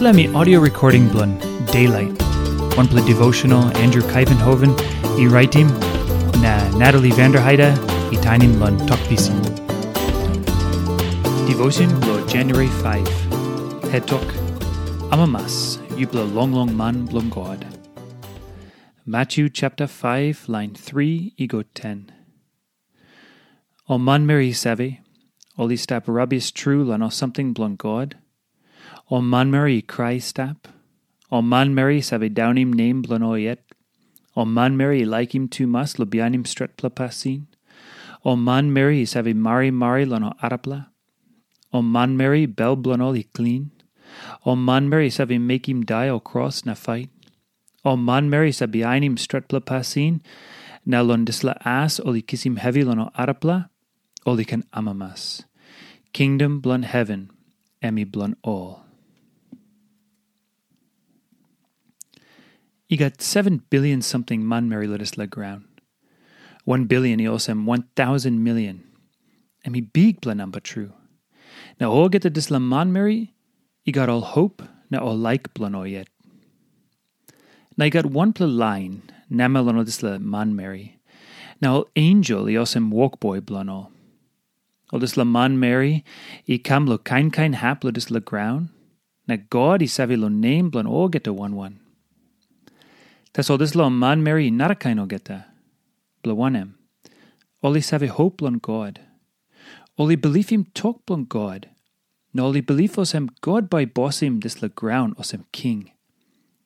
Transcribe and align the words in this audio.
Me 0.00 0.26
audio 0.34 0.58
recording 0.60 1.08
blun 1.08 1.38
Daylight. 1.70 2.20
One 2.76 2.88
play 2.88 3.06
devotional 3.06 3.64
Andrew 3.78 4.02
Kuyvenhoven, 4.02 4.74
e 5.18 5.28
writing 5.28 5.68
na 6.42 6.68
Natalie 6.76 7.12
Vanderheide, 7.12 7.72
e 8.12 8.16
tiny 8.20 8.48
blun 8.48 8.76
talkpisin. 8.88 9.38
Devotion 11.46 11.88
blo 12.00 12.26
January 12.26 12.66
5. 12.66 13.06
Head 13.92 14.06
talk. 14.06 14.26
Amamas, 15.12 15.78
you 15.96 16.06
blow 16.08 16.24
long 16.24 16.52
long 16.52 16.76
man 16.76 17.06
blum 17.06 17.30
God. 17.30 17.64
Matthew 19.06 19.48
chapter 19.48 19.86
5, 19.86 20.48
line 20.48 20.74
3, 20.74 21.34
ego 21.38 21.62
10. 21.62 22.12
O 23.88 23.98
man 23.98 24.26
Mary 24.26 24.52
save, 24.52 24.98
oli 25.56 25.76
stap 25.76 26.08
rubbish 26.08 26.50
true 26.50 26.84
lan 26.84 27.02
o 27.02 27.08
something 27.08 27.54
blun 27.54 27.76
God. 27.76 28.16
O 29.10 29.20
man 29.20 29.50
Mary 29.50 29.82
cry 29.82 30.18
stap. 30.18 30.68
O 31.30 31.42
man 31.42 31.74
Mary 31.74 32.00
save 32.00 32.32
down 32.32 32.56
him 32.56 32.72
name 32.72 33.02
blun 33.02 33.22
o 34.36 34.44
man 34.44 34.76
Mary 34.76 35.04
like 35.04 35.34
him 35.34 35.46
too 35.46 35.66
mas 35.66 35.98
lo 35.98 36.06
bian 36.06 36.34
him 36.34 36.44
stret 36.44 36.76
plapasin. 36.76 37.46
O 38.24 38.34
man 38.34 38.72
Mary 38.72 39.04
save 39.04 39.36
mari 39.36 39.70
mari 39.70 40.04
lan 40.04 40.24
o 40.24 40.32
arapla. 40.42 40.88
O 41.72 41.82
man 41.82 42.16
Mary 42.16 42.46
bel 42.46 42.76
blun 42.76 43.02
oli 43.02 43.24
clean. 43.34 43.70
O 44.46 44.56
man 44.56 44.88
Mary 44.88 45.10
save 45.10 45.30
him 45.30 45.46
make 45.46 45.68
him 45.68 45.84
die 45.84 46.08
o 46.08 46.18
cross 46.18 46.64
na 46.64 46.74
fight. 46.74 47.10
O 47.84 47.96
man 47.96 48.30
Mary 48.30 48.52
sa 48.52 48.66
behind 48.66 49.04
him 49.04 49.16
stret 49.16 49.48
plapasin. 49.48 50.20
Na 50.86 51.00
lon 51.00 51.24
disla 51.24 51.56
as 51.64 52.00
oli 52.00 52.22
kiss 52.22 52.44
him 52.44 52.56
heavy 52.56 52.82
lon 52.84 52.98
o 52.98 53.10
arapla. 53.18 53.68
Oli 54.26 54.44
can 54.44 54.64
amamas. 54.72 55.44
Kingdom 56.12 56.60
blun 56.60 56.84
heaven. 56.84 57.30
Emi 57.82 58.06
blun 58.10 58.34
all. 58.42 58.83
You 62.94 62.98
got 62.98 63.20
seven 63.20 63.60
billion 63.70 64.02
something 64.02 64.46
man 64.46 64.68
Mary 64.68 64.86
let 64.86 65.02
us 65.02 65.18
leg 65.18 65.30
ground. 65.30 65.64
One 66.64 66.84
billion 66.84 67.18
he 67.18 67.26
also 67.26 67.52
one 67.52 67.88
thousand 67.96 68.44
million. 68.44 68.84
And 69.64 69.72
me 69.72 69.80
big 69.80 70.20
bla 70.20 70.32
number 70.32 70.60
true. 70.60 70.92
Now 71.80 71.90
all 71.90 72.08
get 72.08 72.22
the 72.22 72.30
disla 72.30 72.62
man 72.62 72.92
Mary, 72.92 73.34
you 73.84 73.92
got 73.92 74.08
all 74.08 74.20
hope, 74.20 74.62
now 74.92 75.00
all 75.00 75.16
like 75.16 75.52
blano 75.54 75.90
yet. 75.90 76.06
Now 77.76 77.86
you 77.86 77.90
got 77.90 78.06
one 78.06 78.32
pla 78.32 78.46
line, 78.46 79.02
namelano 79.28 79.84
disla 79.84 80.20
man 80.20 80.54
Mary. 80.54 81.00
Now 81.60 81.74
all 81.74 81.88
angel 81.96 82.46
he 82.46 82.56
also 82.56 82.80
walk 82.80 83.18
boy 83.18 83.40
blano. 83.40 83.88
All 84.92 85.00
disla 85.00 85.26
man 85.26 85.58
Mary, 85.58 86.04
he 86.44 86.60
come 86.60 86.86
lo 86.86 86.98
kind 86.98 87.32
kind 87.32 87.56
hap 87.56 87.82
lo 87.82 87.90
disla 87.90 88.24
ground. 88.24 88.68
Now 89.26 89.38
God 89.50 89.80
he 89.80 89.88
savi 89.88 90.16
lo 90.16 90.28
name 90.28 90.70
blan 90.70 90.86
all 90.86 91.08
get 91.08 91.24
to 91.24 91.32
one 91.32 91.56
one. 91.56 91.80
Tas 93.34 93.50
all 93.50 93.58
this 93.58 93.74
lo 93.74 93.90
man 93.90 94.22
Mary 94.22 94.48
nara 94.48 94.76
kaino 94.76 95.08
geta. 95.08 95.46
Blawanem. 96.22 96.74
Oli 97.64 97.80
save 97.80 98.08
hope 98.08 98.40
on 98.42 98.58
God. 98.58 99.00
Oli 99.98 100.14
believe 100.14 100.50
him 100.50 100.66
talk 100.72 101.02
on 101.10 101.24
God. 101.24 101.68
No 102.32 102.46
oli 102.46 102.60
believe 102.60 102.96
os 102.96 103.10
him 103.10 103.30
God 103.40 103.68
by 103.68 103.84
boss 103.84 104.20
him 104.20 104.38
this 104.38 104.62
la 104.62 104.68
ground 104.68 105.16
os 105.18 105.32
him 105.32 105.46
king. 105.50 105.90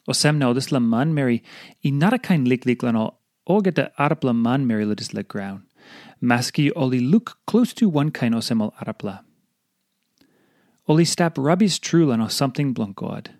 Os 0.06 0.22
him 0.22 0.38
now 0.38 0.52
this 0.52 0.70
la 0.70 0.78
man 0.78 1.14
Mary 1.14 1.42
i 1.82 1.90
nara 1.90 2.18
kain 2.18 2.44
lik 2.44 2.66
lik 2.66 2.82
lan 2.82 2.96
o 2.96 3.60
geta 3.62 3.90
arapla 3.98 4.36
man 4.36 4.66
Mary 4.66 4.84
la 4.84 4.94
this 4.94 5.14
la 5.14 5.22
ground. 5.22 5.62
Maski 6.22 6.70
oli 6.76 7.00
look 7.00 7.38
close 7.46 7.72
to 7.72 7.88
one 7.88 8.10
kain 8.10 8.34
os 8.34 8.50
him 8.50 8.60
al 8.60 8.74
arapla. 8.82 9.20
Oli 10.86 11.06
stap 11.06 11.38
rubbish 11.38 11.78
true 11.78 12.06
lan 12.06 12.20
os 12.20 12.34
something 12.34 12.74
blon 12.74 12.92
God. 12.92 13.30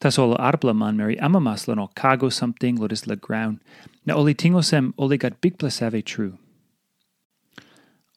Tas 0.00 0.18
ol 0.18 0.34
arbla 0.36 0.74
man 0.74 0.96
Mary 0.96 1.16
amamas 1.16 1.66
lan 1.68 1.78
o 1.78 1.88
cargo 1.94 2.28
something 2.28 2.76
lo 2.76 2.88
dis 2.88 3.06
la 3.06 3.14
ground. 3.14 3.60
Na 4.06 4.14
oli 4.14 4.34
tingosem 4.34 4.92
oli 4.98 5.16
got 5.16 5.40
big 5.40 5.58
plasave 5.58 6.04
true. 6.04 6.38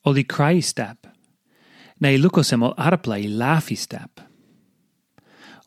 Oli 0.04 0.24
cry 0.24 0.60
stap. 0.60 1.06
Na 2.00 2.08
i 2.08 2.18
lukosem 2.18 2.62
ol 2.62 2.74
arpla 2.76 3.18
i 3.18 3.28
laughy 3.28 3.76
stap. 3.76 4.20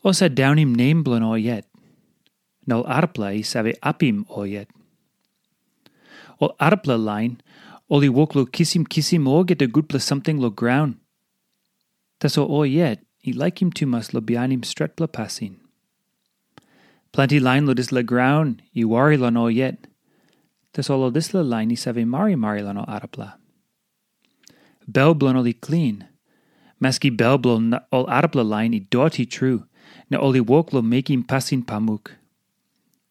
Osa 0.03 0.29
down 0.29 0.57
him 0.57 0.73
name 0.73 1.03
blon 1.03 1.23
o 1.23 1.35
yet. 1.35 1.65
Na 2.65 2.81
ol 2.81 2.85
arpla 2.85 3.33
i 3.37 3.41
save 3.41 3.77
apim 3.83 4.25
o 4.29 4.43
yet. 4.43 4.67
Ol 6.41 6.55
arpla 6.59 6.97
line, 6.97 7.37
oli 7.89 8.09
wok 8.09 8.35
lo 8.35 8.45
kissim 8.45 8.87
kissim 8.87 9.27
o 9.27 9.43
get 9.43 9.61
a 9.61 9.67
good 9.67 9.87
plus 9.87 10.03
something 10.03 10.39
lo 10.39 10.49
ground. 10.49 10.97
Tas 12.19 12.37
o 12.37 12.63
yet, 12.63 13.05
i 13.25 13.31
like 13.31 13.61
him 13.61 13.71
too 13.71 13.85
mas 13.85 14.13
lo 14.13 14.21
behind 14.21 14.53
him 14.53 14.63
stret 14.63 14.95
pla 14.95 15.07
passing. 15.07 15.60
Plenty 17.11 17.39
line 17.39 17.65
lo 17.65 17.73
dis 17.73 17.91
la 17.91 18.01
ground, 18.01 18.61
i 18.73 18.83
wari 18.83 19.17
lo 19.17 19.29
no 19.29 19.47
yet. 19.47 19.87
Tas 20.73 20.89
olo 20.89 21.09
dis 21.11 21.33
la 21.33 21.41
line 21.41 21.71
i 21.71 21.75
save 21.75 22.05
mari 22.05 22.35
mari 22.35 22.61
lo 22.63 22.71
no 22.71 22.85
arapla. 22.87 23.33
Bel 24.87 25.13
blon 25.13 25.35
oli 25.35 25.53
clean. 25.53 26.07
Maski 26.81 27.15
bel 27.15 27.37
blon 27.37 27.75
ol 27.91 28.05
arapla 28.07 28.47
line 28.47 28.73
i 28.73 28.79
doti 28.79 29.25
true. 29.25 29.65
Na 30.09 30.17
oli 30.19 30.39
wok 30.39 30.71
lo 30.73 30.81
make 30.81 31.09
him 31.09 31.23
passin 31.23 31.63
pamuk. 31.63 32.11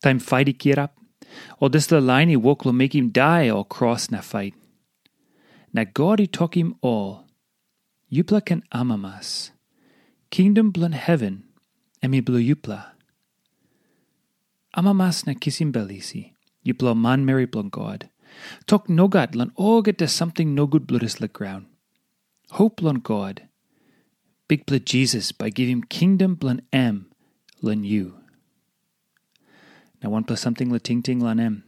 Time 0.03 0.19
fighti 0.19 0.57
kirap. 0.57 0.91
O 1.61 1.69
dis 1.69 1.91
la 1.91 1.99
line 1.99 2.31
i 2.31 2.37
wok 2.37 2.65
lo 2.65 2.73
make 2.73 2.95
him 2.95 3.11
die 3.11 3.51
o 3.51 3.65
cross 3.65 4.11
na 4.11 4.21
fight. 4.21 4.55
Na 5.73 5.85
God 5.85 6.21
i 6.21 6.25
talk 6.25 6.57
him 6.57 6.75
all. 6.81 7.27
Yupla 8.11 8.45
can 8.45 8.65
amamas. 8.73 9.51
Kingdom 10.31 10.71
blon 10.71 10.93
heaven. 10.93 11.45
Emi 12.03 12.25
blue 12.25 12.41
yupla. 12.41 12.93
Amamas 14.77 15.27
na 15.27 15.35
kisim 15.35 15.73
belisi. 15.73 16.35
You 16.63 16.75
blow 16.75 16.95
man 16.95 17.25
Mary 17.25 17.47
blon 17.47 17.71
God. 17.71 18.09
Tok 18.67 18.87
nogat 18.87 19.35
lan 19.35 19.51
all 19.57 19.83
get 19.83 19.99
to 19.99 20.07
something 20.07 20.55
no 20.55 20.67
good 20.67 20.87
bloodis 20.87 21.21
la 21.21 21.27
ground. 21.27 21.67
Hope 22.53 22.81
blon 22.81 23.03
God. 23.03 23.49
Big 24.47 24.67
blood 24.67 24.87
Jesus 24.87 25.33
by 25.33 25.51
give 25.51 25.69
him 25.69 25.83
kingdom 25.83 26.35
blon 26.35 26.61
em 26.73 27.11
lan 27.63 27.85
you. 27.85 28.15
Now 30.03 30.11
one 30.11 30.25
plus 30.25 30.41
something 30.41 30.71
la 30.71 30.79
ting 30.79 31.03
ting 31.03 31.21
lan 31.21 31.41
em. 31.41 31.65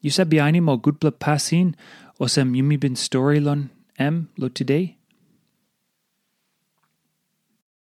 You 0.00 0.10
him 0.10 0.68
all 0.68 0.76
good 0.76 0.98
blood 1.00 1.20
passin 1.20 1.76
or 2.18 2.28
some 2.28 2.54
yumi 2.54 2.78
bin 2.78 2.96
story 2.96 3.40
lon 3.40 3.70
em 3.98 4.30
lo 4.36 4.48
today? 4.48 4.98